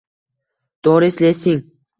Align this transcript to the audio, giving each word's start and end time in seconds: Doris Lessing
Doris 0.83 1.21
Lessing 1.21 1.61